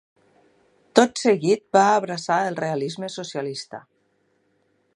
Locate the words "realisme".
2.63-3.11